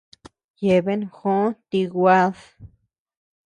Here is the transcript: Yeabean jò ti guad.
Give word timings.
Yeabean 0.65 1.01
jò 1.15 1.37
ti 1.69 1.79
guad. 1.93 2.35